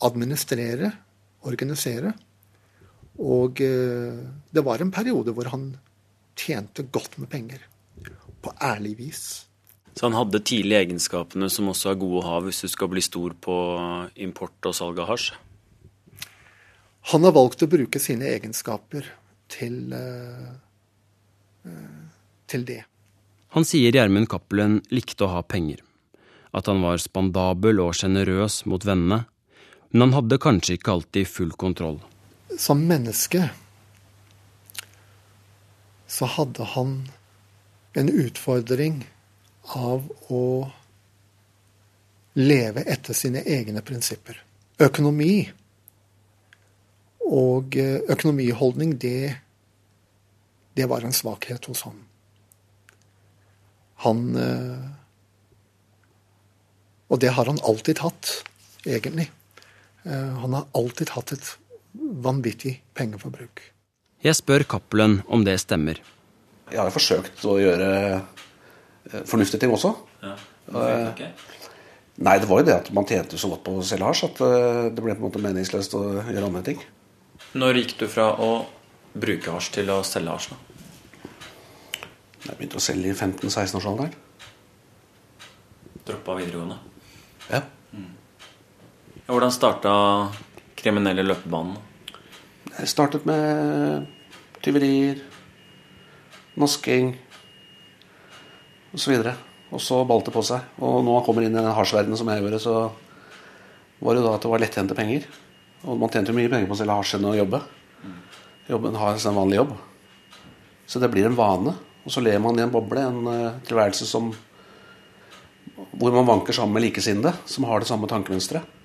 [0.04, 0.90] administrere,
[1.46, 2.12] organisere.
[3.22, 4.20] Og eh,
[4.52, 5.70] det var en periode hvor han
[6.36, 7.62] tjente godt med penger.
[8.44, 9.22] På ærlig vis.
[9.96, 13.02] Så han hadde tidlig egenskapene som også er gode å ha hvis du skal bli
[13.04, 13.56] stor på
[14.26, 15.30] import og salg av hasj?
[17.12, 19.06] Han har valgt å bruke sine egenskaper
[19.48, 20.52] til uh,
[22.50, 22.82] til det.
[23.54, 25.80] Han sier Gjermund Cappelen likte å ha penger.
[26.56, 29.24] At han var spandabel og sjenerøs mot vennene.
[29.92, 32.00] Men han hadde kanskje ikke alltid full kontroll.
[32.58, 33.50] Som menneske
[36.06, 37.10] så hadde han
[37.92, 39.02] en utfordring
[39.76, 40.42] av å
[42.36, 44.38] leve etter sine egne prinsipper.
[44.80, 45.46] Økonomi
[47.26, 49.36] og eh, økonomiholdning, det,
[50.76, 51.98] det var en svakhet hos han.
[54.04, 54.86] Han eh,
[57.08, 58.30] Og det har han alltid hatt,
[58.84, 59.30] egentlig.
[60.04, 61.52] Eh, han har alltid hatt et
[61.96, 63.62] vanvittig pengeforbruk.
[64.24, 66.00] Jeg spør Cappelen om det stemmer.
[66.70, 67.90] Jeg har jo forsøkt å gjøre
[69.28, 69.92] fornuftige ting også.
[70.24, 70.34] Ja,
[70.72, 71.30] okay.
[72.16, 74.38] Nei, det var jo det at man tjente så godt på å selge hasj at
[74.96, 76.80] det ble på en måte meningsløst å gjøre andre ting.
[77.56, 78.50] Når gikk du fra å
[79.16, 80.54] bruke hasj til å selge hasj?
[80.54, 80.66] da?
[82.46, 84.14] Jeg begynte å selge i 15-16-årsalderen.
[86.06, 86.76] Droppa videregående?
[87.50, 87.62] Ja.
[87.92, 88.12] Mm.
[89.26, 89.92] Hvordan starta
[90.86, 91.76] kriminelle løpebanen?
[92.76, 94.06] Jeg startet med
[94.62, 95.18] tyverier,
[96.60, 97.14] nasking
[98.94, 99.16] osv.
[99.74, 100.62] Og så balt det på seg.
[100.78, 102.76] Og nå man kommer inn i den hasjverdenen som jeg gjorde, så
[103.98, 105.26] var det jo da at det var lettjente penger.
[105.86, 107.62] Og man tjente jo mye penger på å selge hasj enn å jobbe.
[108.70, 109.74] Jobben har en vanlig jobb.
[110.86, 111.74] Så det blir en vane.
[112.06, 114.30] Og så ler man i en boble, en uh, tilværelse som
[115.96, 118.75] hvor man vanker sammen med likesinnede som har det samme tankemønsteret.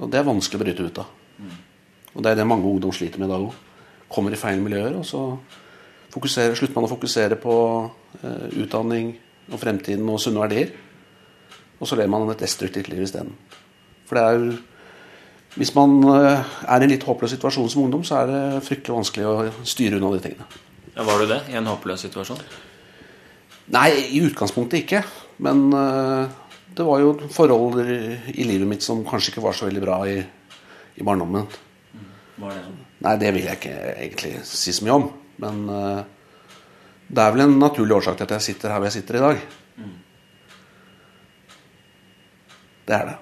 [0.00, 1.12] Og det er vanskelig å bryte ut av.
[2.14, 3.54] Og det er det mange ungdom sliter med i dag òg.
[4.14, 5.22] Kommer i feil miljøer, og så
[6.14, 7.54] slutter man å fokusere på
[8.22, 9.14] eh, utdanning
[9.50, 10.70] og fremtiden og sunne verdier.
[11.80, 13.34] Og så lever man et destruktivt liv isteden.
[14.06, 14.52] For det er jo
[15.54, 18.96] hvis man eh, er i en litt håpløs situasjon som ungdom, så er det fryktelig
[18.96, 20.46] vanskelig å styre unna de tingene.
[20.94, 22.40] Ja, var du det i en håpløs situasjon?
[23.74, 25.04] Nei, i utgangspunktet ikke.
[25.42, 26.26] Men uh,
[26.74, 27.78] det var jo forhold
[28.34, 30.16] i livet mitt som kanskje ikke var så veldig bra i,
[30.98, 31.46] i barndommen.
[31.94, 32.08] Mm.
[32.40, 32.72] Hva er det?
[33.04, 35.06] Nei, det vil jeg ikke egentlig si så mye om.
[35.44, 36.00] Men uh,
[37.06, 39.24] det er vel en naturlig årsak til at jeg sitter her hvor jeg sitter i
[39.24, 39.44] dag.
[39.78, 39.94] Mm.
[42.84, 43.18] Det er det.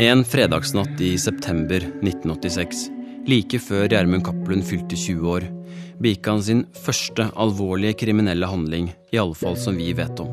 [0.00, 2.88] En fredagsnatt i september 1986,
[3.28, 5.48] like før Gjermund Cappelen fylte 20 år,
[6.00, 10.30] begikk han sin første alvorlige kriminelle handling, i alle fall som vi vet om.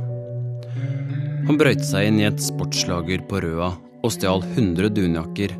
[1.47, 3.71] Han brøyte seg inn i et sportslager på Røa
[4.03, 5.53] og stjal 100 dunjakker,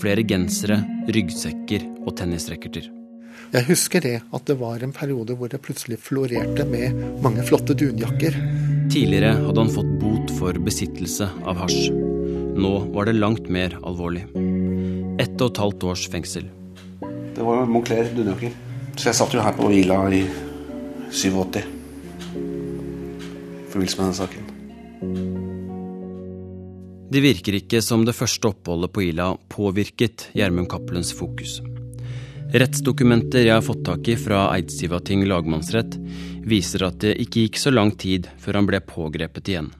[0.00, 0.80] flere gensere,
[1.12, 2.88] ryggsekker og tennisracketer.
[3.50, 7.74] Jeg husker det at det var en periode hvor det plutselig florerte med mange flotte
[7.74, 8.36] dunjakker.
[8.92, 11.90] Tidligere hadde han fått bot for besittelse av hasj.
[12.60, 14.26] Nå var det langt mer alvorlig.
[15.20, 16.46] Ett og et halvt års fengsel.
[17.34, 18.52] Det var jo Moncler dunjakker.
[18.96, 20.24] Så jeg satt jo her på Ila i
[21.10, 21.62] 87 i
[23.72, 24.44] forbindelse med den saken.
[27.10, 31.60] Det virker ikke som det første oppholdet på Ila påvirket Gjermund Cappelens fokus.
[32.50, 35.92] Rettsdokumenter jeg har fått tak i fra Eidsivating lagmannsrett,
[36.50, 39.70] viser at det ikke gikk så lang tid før han ble pågrepet igjen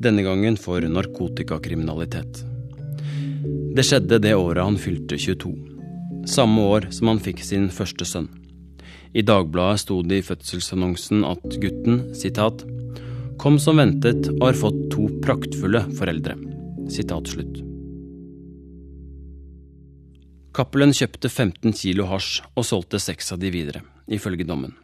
[0.00, 2.40] denne gangen for narkotikakriminalitet.
[3.76, 5.69] Det skjedde det året han fylte 22.
[6.28, 8.28] Samme år som han fikk sin første sønn.
[9.16, 12.62] I Dagbladet sto det i fødselsannonsen at gutten, sitat,
[13.40, 16.36] kom som ventet og har fått to praktfulle foreldre.
[16.92, 17.62] Sitat slutt.
[20.54, 24.74] Cappelen kjøpte 15 kilo hasj og solgte seks av de videre, ifølge dommen.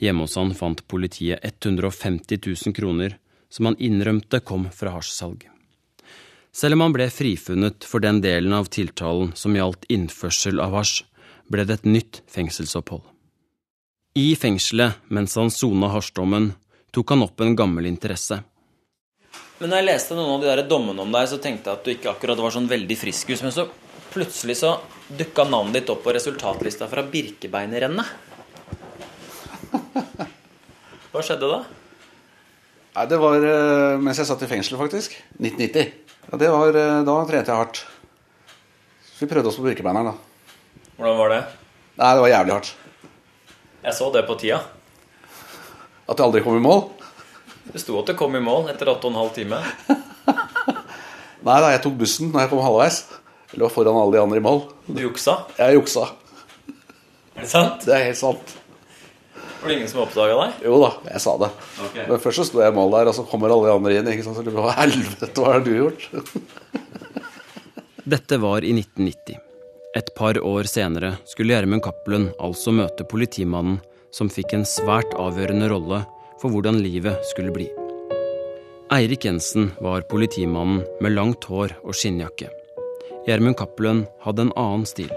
[0.00, 3.18] Hjemme hos han fant politiet 150 000 kroner
[3.52, 5.48] som han innrømte kom fra hasjsalg.
[6.52, 11.04] Selv om han ble frifunnet for den delen av tiltalen som gjaldt innførsel av hasj,
[11.50, 13.04] ble det et nytt fengselsopphold.
[14.18, 16.52] I fengselet, mens han sona hasjdommen,
[16.90, 18.40] tok han opp en gammel interesse.
[19.60, 21.86] Men når jeg leste noen av de der dommene om deg, så tenkte jeg at
[21.86, 23.44] du ikke akkurat var sånn veldig friskus.
[23.46, 23.68] Men så
[24.10, 24.74] plutselig så
[25.06, 28.10] dukka navnet ditt opp på resultatlista fra Birkebeinerrennet.
[31.10, 31.60] Hva skjedde da?
[32.96, 35.14] Nei, Det var uh, mens jeg satt i fengsel, faktisk.
[35.38, 36.09] 1990.
[36.30, 37.80] Ja, det var, uh, Da trente jeg hardt.
[39.02, 40.84] Så vi prøvde oss på Birkebeineren, da.
[40.96, 41.40] Hvordan var det?
[41.98, 42.74] Nei, Det var jævlig hardt.
[43.82, 44.60] Jeg så det på tida.
[46.06, 46.84] At du aldri kom i mål?
[47.72, 49.66] Det sto at du kom i mål etter 8 12 timer.
[51.46, 53.02] Nei da, jeg tok bussen når jeg kom halvveis.
[53.50, 54.62] Jeg lå foran alle de andre i mål.
[54.86, 55.36] Du juksa?
[55.58, 56.06] Jeg juksa.
[57.34, 57.86] Er det sant?
[57.86, 58.54] Det er helt sant.
[59.60, 60.62] Var det ingen som oppdaga deg?
[60.64, 61.50] Jo da, jeg sa det.
[61.86, 62.06] Okay.
[62.08, 64.08] Men først så sto jeg i mål der, og så kommer alle de andre inn.
[64.14, 64.40] Ikke sant?
[64.40, 66.06] Så hva helvete, hva har du gjort?
[68.14, 69.36] Dette var i 1990.
[69.96, 73.80] Et par år senere skulle Gjermund Cappelen altså møte politimannen
[74.14, 76.00] som fikk en svært avgjørende rolle
[76.40, 77.68] for hvordan livet skulle bli.
[78.90, 82.48] Eirik Jensen var politimannen med langt hår og skinnjakke.
[83.28, 85.12] Gjermund Cappelen hadde en annen stil.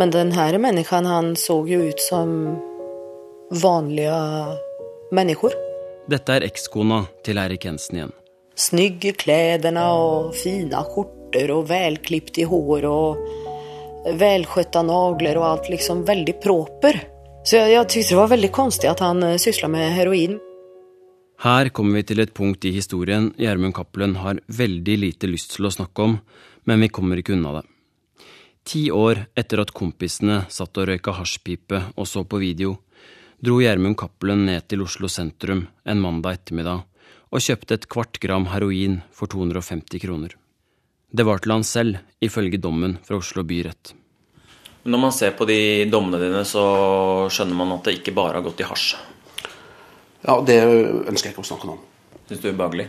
[0.00, 2.34] Men denne mennesken han så jo ut som
[3.52, 4.18] vanliga
[5.12, 5.54] mennesker.
[6.10, 8.14] Dette er ekskona til Eirik Jensen igjen.
[8.58, 16.04] Snygge klærne og fine skjorter og velklipt i hår og velskjøtta nagler og alt liksom
[16.08, 16.98] veldig proper.
[17.46, 20.38] Så jeg, jeg tyckte det var veldig konstig at han sysla med heroin.
[21.42, 25.66] Her kommer vi til et punkt i historien Gjermund Cappelen har veldig lite lyst til
[25.66, 26.20] å snakke om,
[26.70, 27.64] men vi kommer ikke unna det.
[28.62, 32.76] Ti år etter at kompisene satt og røyka hasjpipe og så på video,
[33.42, 36.84] dro Gjermund Cappelen ned til Oslo sentrum en mandag ettermiddag
[37.34, 40.36] og kjøpte et kvart gram heroin for 250 kroner.
[41.10, 43.96] Det var til han selv, ifølge dommen fra Oslo byrett.
[44.84, 46.62] Når man ser på de dommene dine, så
[47.34, 48.94] skjønner man at det ikke bare har gått i hasj.
[50.22, 51.82] Ja, det ønsker jeg ikke å snakke om.
[52.28, 52.88] Syns du det er ubehagelig?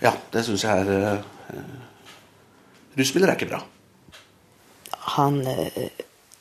[0.00, 1.78] Ja, det syns jeg er uh,
[2.96, 3.60] Rusmidler er ikke bra.
[5.18, 5.92] Han eh,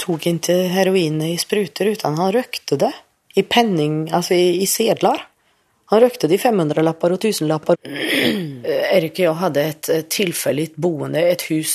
[0.03, 2.91] tog inte heroinet i sprutor utan han rökte det.
[3.33, 5.27] I penning, alltså i, i sedlar.
[5.85, 7.79] Han røkte det i 500-lapper og 1000-lapper.
[8.65, 11.73] Erik og jeg hadde et tilfeldig boende, et hus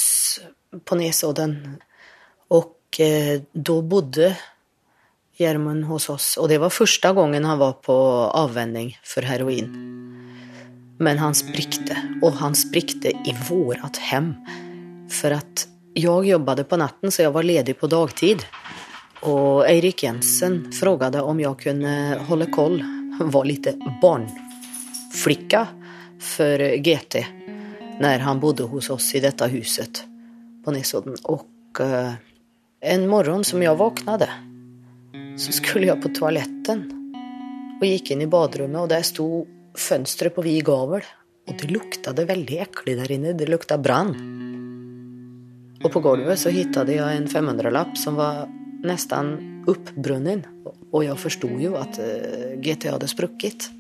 [0.84, 1.56] på Nesodden.
[2.54, 4.32] Og eh, da bodde
[5.38, 6.32] Gjermund hos oss.
[6.38, 7.96] Og det var første gangen han var på
[8.34, 9.70] avvenning for heroin.
[10.98, 11.94] Men han sprikte,
[12.26, 14.34] og han sprikte i vårat hem.
[15.08, 18.42] For att jag jobbade på natten så jag var ledig på dagtid.
[19.20, 22.84] Och Eirik Jensen frågade om jag kunde hålla koll,
[23.20, 25.66] var lite barnflicka
[26.20, 27.16] för GT
[28.00, 30.04] när han bodde hos oss i detta huset
[30.64, 31.16] på Nesodden.
[31.22, 32.12] Och eh,
[32.80, 34.28] en morgon som jag vaknade
[35.38, 36.94] så skulle jag på toaletten
[37.80, 39.46] och gick in i badrummet och där stod
[39.76, 41.02] fönstret på vid gavel.
[41.48, 44.38] Och det luktade väldigt äckligt där inne, det luktade brann.
[45.82, 48.48] Och på golvet så hittade jag en 500-lapp som var
[48.82, 50.46] nästan uppbrunnen.
[50.92, 53.70] Och jag förstod ju att eh, GT hade spruckit.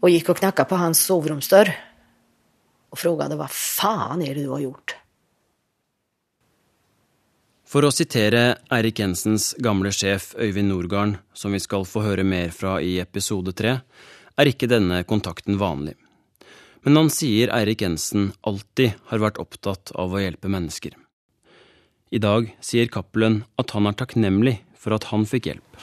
[0.00, 1.76] Och gick och knackade på hans sovrumsdörr.
[2.90, 4.96] Och frågade vad fan är det du har gjort?
[7.68, 12.48] For å sitere Eirik Jensens gamle sjef Øyvind Norgarden, som vi skal få høre mer
[12.48, 13.74] fra i episode tre,
[14.40, 15.92] er ikke denne kontakten vanlig.
[16.86, 20.94] Men han sier Eirik Jensen alltid har vært opptatt av å hjelpe mennesker.
[22.10, 25.80] I dag sier Cappelen at han er takknemlig for at han fikk hjelp.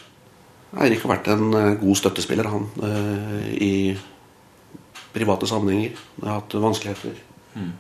[0.82, 3.74] Eirik har vært en eh, god støttespiller, han, eh, i
[5.16, 5.96] private sammenhenger.
[5.96, 7.20] Jeg har hatt vanskeligheter.
[7.56, 7.72] Mm.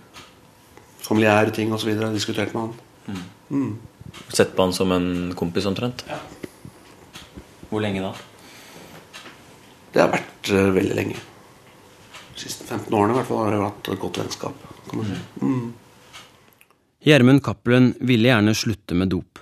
[1.05, 1.91] Familiære ting osv.
[2.13, 2.73] diskutert med han.
[3.07, 3.25] Mm.
[3.49, 4.21] Mm.
[4.29, 6.05] Sett på han som en kompis omtrent?
[6.07, 6.19] Ja.
[7.69, 8.13] Hvor lenge da?
[9.91, 11.19] Det har vært uh, veldig lenge.
[12.35, 14.63] De siste 15 årene i hvert fall har det vært et godt vennskap.
[14.89, 15.19] kan man si.
[15.41, 15.73] Mm.
[17.05, 19.39] Gjermund Cappelen ville gjerne slutte med dop.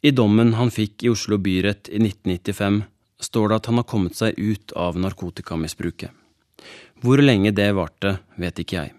[0.00, 2.82] I dommen han fikk i Oslo byrett i 1995,
[3.20, 6.10] står det at han har kommet seg ut av narkotikamisbruket.
[7.02, 8.94] Hvor lenge det varte, vet ikke jeg.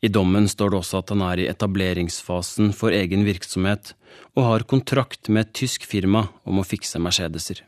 [0.00, 3.96] I dommen står det også at han er i etableringsfasen for egen virksomhet
[4.38, 7.64] og har kontrakt med et tysk firma om å fikse Mercedeser.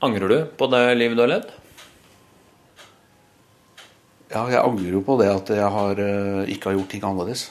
[0.00, 1.50] Angrer du på det livet du har levd?
[4.30, 7.48] Ja, jeg angrer jo på det at jeg har, uh, ikke har gjort ting annerledes.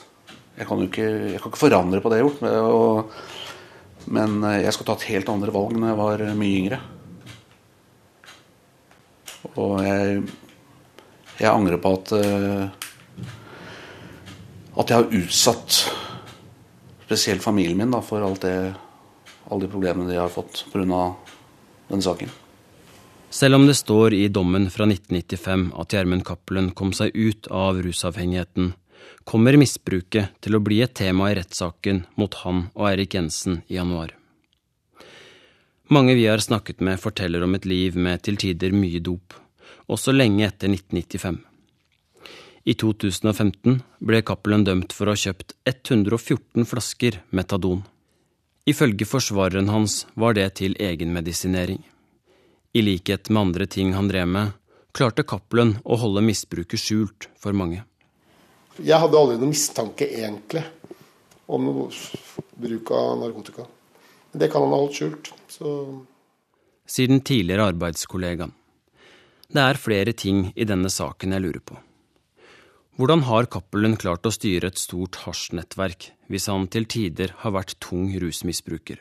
[0.56, 4.08] Jeg kan jo ikke, jeg kan ikke forandre på det jeg har gjort, men, og,
[4.16, 6.80] men uh, jeg skal ta et helt andre valg når jeg var mye yngre.
[9.50, 10.22] Og jeg,
[11.40, 12.14] jeg angrer på at
[14.80, 15.78] at jeg har utsatt
[17.04, 18.54] spesielt familien min da, for alt det,
[19.50, 21.02] alle de problemene de har fått pga.
[21.90, 22.39] denne saken.
[23.30, 27.78] Selv om det står i dommen fra 1995 at Gjermund Cappelen kom seg ut av
[27.78, 28.72] rusavhengigheten,
[29.24, 33.76] kommer misbruket til å bli et tema i rettssaken mot han og Eirik Jensen i
[33.78, 34.16] januar.
[35.94, 39.34] Mange vi har snakket med, forteller om et liv med til tider mye dop,
[39.86, 41.38] også lenge etter 1995.
[42.66, 47.86] I 2015 ble Cappelen dømt for å ha kjøpt 114 flasker metadon.
[48.66, 51.80] Ifølge forsvareren hans var det til egenmedisinering.
[52.72, 54.52] I likhet med andre ting han drev med,
[54.94, 57.82] klarte Cappelen å holde misbruket skjult for mange.
[58.78, 60.62] Jeg hadde aldri noen mistanke, egentlig,
[61.50, 61.66] om
[62.54, 63.66] bruk av narkotika.
[64.30, 65.32] Det kan han ha holdt skjult.
[65.50, 65.74] Så
[66.90, 68.54] Sier den tidligere arbeidskollegaen.
[69.50, 71.76] Det er flere ting i denne saken jeg lurer på.
[72.98, 77.78] Hvordan har Cappelen klart å styre et stort hasjnettverk hvis han til tider har vært
[77.82, 78.98] tung rusmisbruker?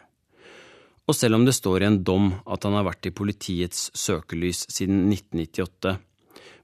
[1.10, 4.68] Og selv om det står i en dom at han har vært i politiets søkelys
[4.70, 5.96] siden 1998,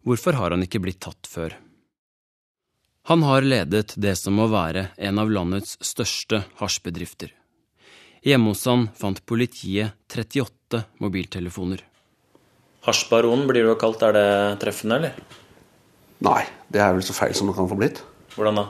[0.05, 1.55] hvorfor har han ikke blitt tatt før?
[3.09, 7.33] Han har ledet det som må være en av landets største hasjbedrifter.
[8.25, 11.81] Hjemme hos han fant politiet 38 mobiltelefoner.
[12.85, 14.01] Hasjbaronen blir du jo kalt.
[14.05, 14.29] Er det
[14.61, 15.17] treffende, eller?
[16.25, 18.01] Nei, det er vel så feil som det kan få blitt.
[18.37, 18.69] Hvordan da?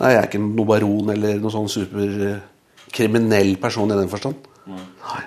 [0.00, 4.51] Nei, jeg er ikke noen baron eller noen sånn superkriminell person i den forstand.
[4.70, 5.22] Nei.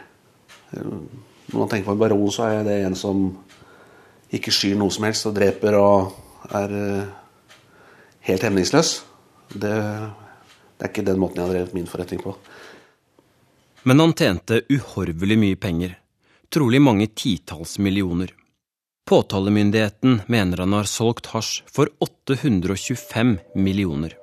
[0.75, 3.25] Når man tenker på en baron, så er det en som
[4.35, 7.11] ikke skyr noe som helst og dreper og er eh,
[8.29, 8.95] helt hemningsløs.
[9.53, 12.35] Det, det er ikke den måten jeg har drevet min forretning på.
[13.85, 15.93] Men han tjente uhorvelig mye penger,
[16.49, 18.33] trolig mange titalls millioner.
[19.05, 24.17] Påtalemyndigheten mener han har solgt hasj for 825 millioner.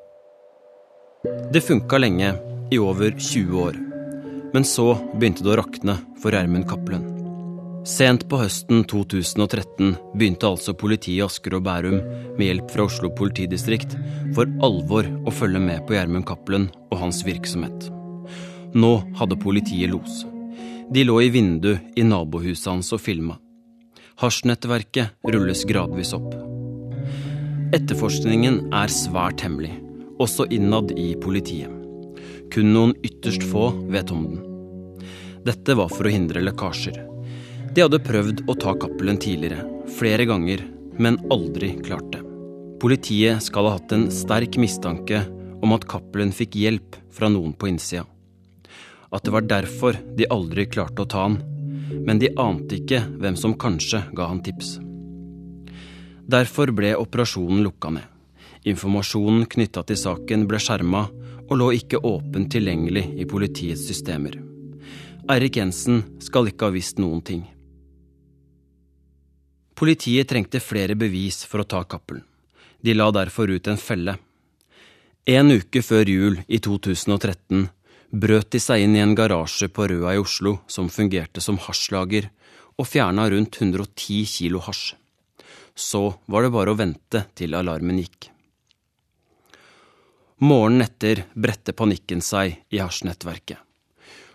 [1.55, 2.35] Det funka lenge,
[2.73, 3.92] i over 20 år.
[4.53, 7.09] Men så begynte det å rakne for Gjermund Cappelen.
[7.89, 11.97] Sent på høsten 2013 begynte altså politiet i Asker og Bærum
[12.37, 13.97] med hjelp fra Oslo politidistrikt
[14.37, 17.89] for alvor å følge med på Gjermund Cappelen og hans virksomhet.
[18.79, 20.23] Nå hadde politiet los.
[20.93, 23.41] De lå i vinduet i nabohuset hans og filma.
[24.23, 26.31] Hasjnettverket rulles gradvis opp.
[27.75, 29.75] Etterforskningen er svært hemmelig,
[30.23, 31.82] også innad i politiet.
[32.53, 34.41] Kun noen ytterst få vet om den.
[35.47, 36.99] Dette var for å hindre lekkasjer.
[37.73, 39.65] De hadde prøvd å ta Cappelen tidligere,
[39.97, 40.61] flere ganger,
[41.01, 42.21] men aldri klart det.
[42.83, 45.23] Politiet skal ha hatt en sterk mistanke
[45.63, 48.05] om at Cappelen fikk hjelp fra noen på innsida.
[49.13, 51.41] At det var derfor de aldri klarte å ta han,
[52.05, 54.77] men de ante ikke hvem som kanskje ga han tips.
[56.29, 58.09] Derfor ble operasjonen lukka ned.
[58.69, 61.07] Informasjonen knytta til saken ble skjerma
[61.53, 64.39] og lå ikke åpent tilgjengelig i politiets systemer.
[65.31, 67.43] Eirik Jensen skal ikke ha visst noen ting.
[69.77, 72.25] Politiet trengte flere bevis for å ta Cappelen.
[72.83, 74.17] De la derfor ut en felle.
[75.29, 77.69] En uke før jul i 2013
[78.25, 82.27] brøt de seg inn i en garasje på Røa i Oslo som fungerte som hasjlager,
[82.81, 84.97] og fjerna rundt 110 kilo hasj.
[85.77, 88.32] Så var det bare å vente til alarmen gikk.
[90.43, 93.61] Morgenen etter bredte panikken seg i hasjnettverket.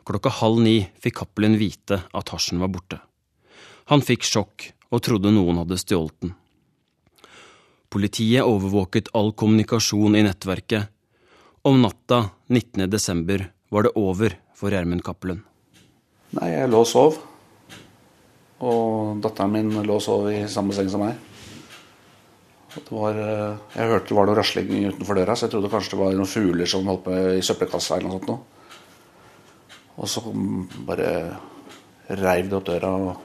[0.07, 3.01] Klokka halv ni fikk Cappelen vite at hasjen var borte.
[3.91, 6.31] Han fikk sjokk og trodde noen hadde stjålet den.
[7.91, 10.87] Politiet overvåket all kommunikasjon i nettverket.
[11.67, 12.87] Om natta 19.
[12.87, 15.43] desember var det over for Gjermund Cappelen.
[16.39, 17.19] Nei, jeg lå og sov.
[18.63, 21.19] Og datteren min lå og sov i samme seng som meg.
[22.77, 25.99] Var, eh, jeg hørte det var noe rasling utenfor døra, så jeg trodde kanskje det
[26.01, 28.29] var noen fugler som holdt på i søppelkassa eller noe sånt.
[28.29, 28.39] Noe.
[29.97, 30.21] Og så
[30.85, 31.09] bare
[32.07, 33.23] reiv det opp døra og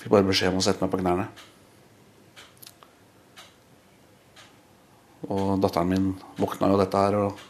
[0.00, 1.28] fikk bare beskjed om å sette meg på knærne.
[5.28, 7.44] Og datteren min våkna jo dette her og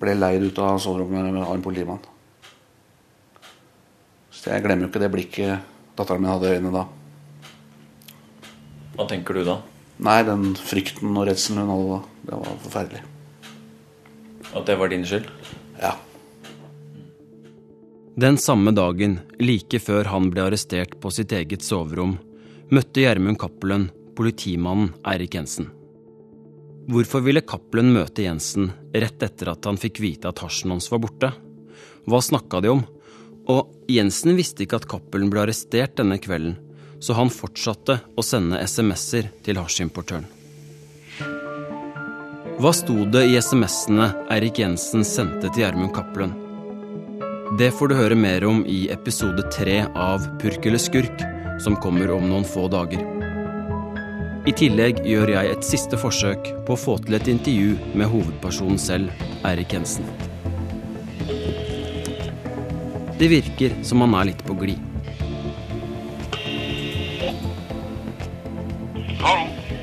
[0.00, 2.02] ble leid ut av soverommet av en politimann.
[4.30, 6.86] Så jeg glemmer jo ikke det blikket datteren min hadde i øynene da.
[9.00, 9.54] Hva tenker du da?
[10.04, 13.00] Nei, den frykten og redselen hun hadde da, det var forferdelig.
[14.50, 15.30] At det var din skyld?
[15.80, 15.94] Ja.
[18.20, 22.18] Den samme dagen, like før han ble arrestert på sitt eget soverom,
[22.68, 23.88] møtte Gjermund Cappelen
[24.20, 25.72] politimannen Eirik Jensen.
[26.92, 31.00] Hvorfor ville Cappelen møte Jensen rett etter at han fikk vite at hasjen hans var
[31.06, 31.32] borte?
[32.04, 32.84] Hva snakka de om?
[33.48, 36.60] Og Jensen visste ikke at Cappelen ble arrestert denne kvelden,
[37.00, 40.28] så han fortsatte å sende SMS-er til hasjimportøren.
[42.60, 46.34] Hva sto det i SMS-ene Eirik Jensen sendte til Gjermund Cappelen?
[47.56, 51.24] Det får du høre mer om i episode tre av Purk eller skurk,
[51.64, 53.00] som kommer om noen få dager.
[54.48, 58.80] I tillegg gjør jeg et siste forsøk på å få til et intervju med hovedpersonen
[58.80, 60.04] selv, Eirik Jensen.
[63.20, 64.89] Det virker som han er litt på glid.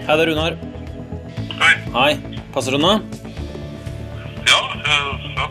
[0.07, 0.53] Hei, det er Runar.
[1.59, 1.73] Hei.
[1.91, 2.11] Hei.
[2.55, 2.93] Passer du nå?
[4.47, 5.47] Ja, eh, ja.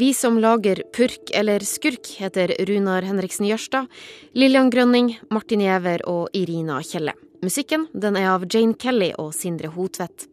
[0.00, 3.92] Vi som lager Purk eller Skurk, heter Runar Henriksen Jørstad,
[4.32, 7.12] Lillian Grønning, Martin Giæver og Irina Kjelle.
[7.44, 10.24] Musikken den er av Jane Kelly og Sindre Hotvedt.